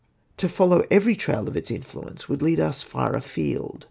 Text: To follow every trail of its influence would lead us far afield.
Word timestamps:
To 0.37 0.49
follow 0.49 0.83
every 0.89 1.15
trail 1.15 1.47
of 1.47 1.55
its 1.55 1.69
influence 1.69 2.27
would 2.27 2.41
lead 2.41 2.59
us 2.59 2.81
far 2.81 3.13
afield. 3.15 3.79